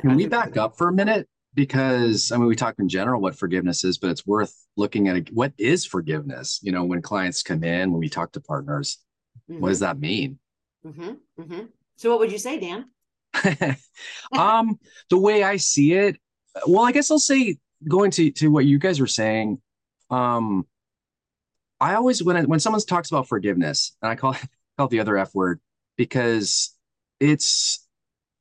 [0.00, 1.28] Can we back up for a minute?
[1.54, 5.16] Because I mean, we talk in general what forgiveness is, but it's worth looking at
[5.16, 5.32] it.
[5.32, 6.60] what is forgiveness.
[6.62, 8.98] You know, when clients come in, when we talk to partners,
[9.50, 9.60] mm-hmm.
[9.60, 10.38] what does that mean?
[10.86, 11.42] Mm-hmm.
[11.42, 11.64] Mm-hmm.
[11.96, 12.86] So, what would you say, Dan?
[14.32, 16.16] um, the way I see it,
[16.66, 17.58] well, I guess I'll say
[17.88, 19.60] going to to what you guys were saying.
[20.10, 20.66] Um,
[21.80, 24.32] I always when I, when someone talks about forgiveness, and I call
[24.78, 25.60] call it the other F word
[25.96, 26.76] because
[27.18, 27.86] it's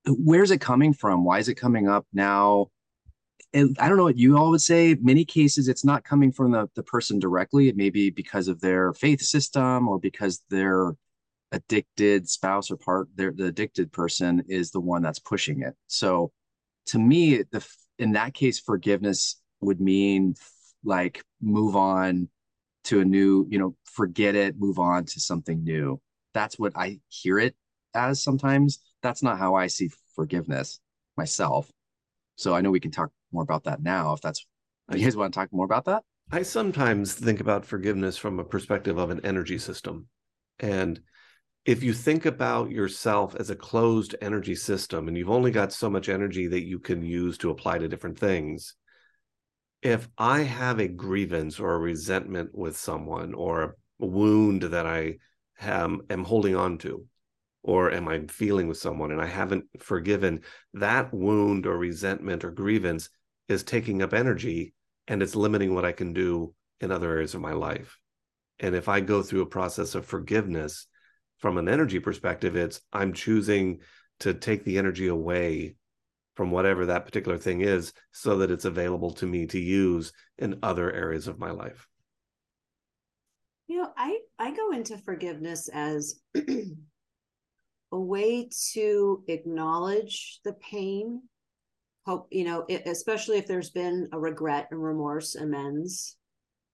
[0.05, 1.23] where's it coming from?
[1.23, 2.67] Why is it coming up now?
[3.53, 4.95] And I don't know what you all would say.
[5.01, 7.67] Many cases, it's not coming from the, the person directly.
[7.67, 10.93] It may be because of their faith system or because their
[11.51, 15.73] addicted spouse or part their the addicted person is the one that's pushing it.
[15.87, 16.31] So
[16.87, 17.65] to me, the
[17.97, 20.35] in that case, forgiveness would mean
[20.83, 22.29] like move on
[22.85, 25.99] to a new, you know, forget it, move on to something new.
[26.33, 27.55] That's what I hear it
[27.93, 28.79] as sometimes.
[29.01, 30.79] That's not how I see forgiveness
[31.17, 31.71] myself.
[32.35, 34.45] So I know we can talk more about that now if that's
[34.97, 36.03] you guys want to talk more about that?
[36.31, 40.07] I sometimes think about forgiveness from a perspective of an energy system.
[40.59, 40.99] And
[41.65, 45.89] if you think about yourself as a closed energy system and you've only got so
[45.89, 48.75] much energy that you can use to apply to different things,
[49.81, 55.17] if I have a grievance or a resentment with someone or a wound that I
[55.61, 57.05] am, am holding on to,
[57.69, 59.11] or am I feeling with someone?
[59.11, 60.41] And I haven't forgiven,
[60.73, 63.11] that wound or resentment or grievance
[63.47, 64.73] is taking up energy
[65.07, 67.99] and it's limiting what I can do in other areas of my life.
[68.59, 70.87] And if I go through a process of forgiveness
[71.37, 73.81] from an energy perspective, it's I'm choosing
[74.21, 75.75] to take the energy away
[76.33, 80.57] from whatever that particular thing is so that it's available to me to use in
[80.63, 81.87] other areas of my life.
[83.67, 86.19] You know i i go into forgiveness as
[87.99, 91.21] a way to acknowledge the pain
[92.05, 96.17] hope you know especially if there's been a regret and remorse amends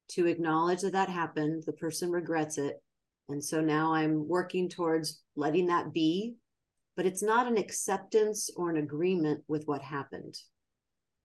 [0.08, 2.81] to acknowledge that that happened the person regrets it
[3.30, 6.36] and so now i'm working towards letting that be
[6.96, 10.36] but it's not an acceptance or an agreement with what happened.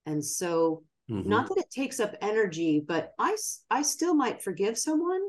[0.06, 1.28] And so, mm-hmm.
[1.28, 3.36] not that it takes up energy, but I,
[3.70, 5.22] I still might forgive someone,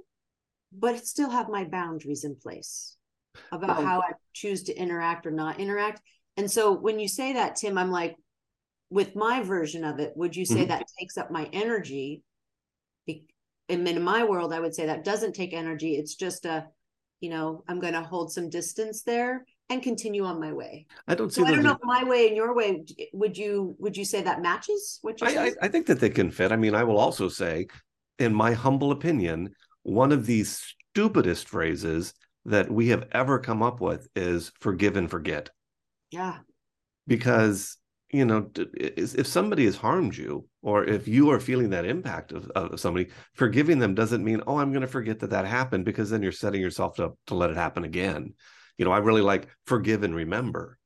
[0.72, 2.98] but still have my boundaries in place
[3.52, 6.02] about how I choose to interact or not interact.
[6.38, 8.16] And so, when you say that, Tim, I'm like,
[8.90, 10.70] with my version of it, would you say mm-hmm.
[10.70, 12.24] that takes up my energy?
[13.70, 15.96] And in my world, I would say that doesn't take energy.
[15.96, 16.68] It's just a,
[17.22, 20.88] you know, I'm going to hold some distance there and continue on my way.
[21.08, 21.42] I don't see.
[21.42, 22.84] So I don't know if my way and your way.
[23.14, 25.00] Would you would you say that matches?
[25.02, 26.52] What I, I, I think that they can fit.
[26.52, 27.68] I mean, I will also say,
[28.20, 29.54] in my humble opinion,
[29.84, 32.14] one of the stupidest phrases
[32.46, 35.50] that we have ever come up with is "forgive and forget."
[36.12, 36.40] Yeah.
[37.08, 37.78] Because
[38.14, 42.50] you know, if somebody has harmed you, or if you are feeling that impact of,
[42.50, 46.10] of somebody, forgiving them doesn't mean, oh, I'm going to forget that that happened, because
[46.10, 48.34] then you're setting yourself up to let it happen again
[48.82, 50.80] you know i really like forgive and remember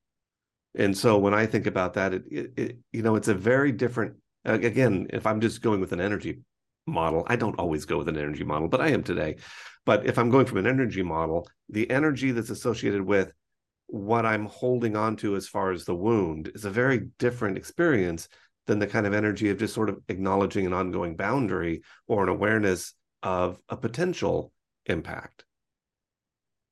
[0.78, 3.72] and so when i think about that it, it, it, you know it's a very
[3.72, 6.42] different again if i'm just going with an energy
[6.86, 7.24] model.
[7.28, 9.38] I don't always go with an energy model but i am today.
[9.86, 13.32] But if i'm going from an energy model the energy that's associated with
[13.88, 18.28] what i'm holding on to as far as the wound is a very different experience
[18.66, 22.30] than the kind of energy of just sort of acknowledging an ongoing boundary or an
[22.30, 24.52] awareness of a potential
[24.88, 25.46] impact.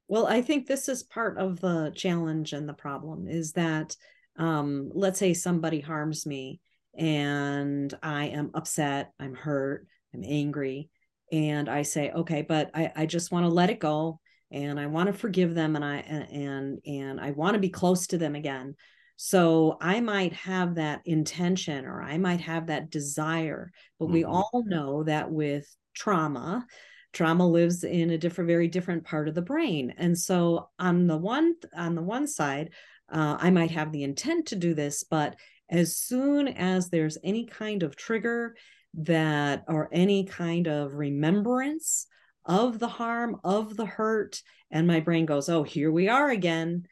[0.07, 3.95] Well, I think this is part of the challenge and the problem is that
[4.37, 6.59] um, let's say somebody harms me
[6.95, 10.89] and I am upset, I'm hurt, I'm angry,
[11.31, 14.19] and I say, okay, but I, I just want to let it go
[14.51, 18.07] and I want to forgive them and I and and I want to be close
[18.07, 18.75] to them again.
[19.15, 24.13] So I might have that intention or I might have that desire, but mm-hmm.
[24.13, 26.65] we all know that with trauma,
[27.13, 31.15] trauma lives in a different very different part of the brain and so on the
[31.15, 32.71] one on the one side
[33.11, 35.35] uh, i might have the intent to do this but
[35.69, 38.55] as soon as there's any kind of trigger
[38.95, 42.07] that or any kind of remembrance
[42.45, 46.85] of the harm of the hurt and my brain goes oh here we are again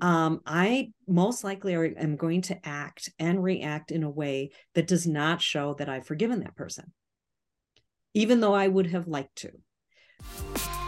[0.00, 4.86] um, I most likely are, am going to act and react in a way that
[4.86, 6.92] does not show that I've forgiven that person
[8.14, 10.81] even though I would have liked to.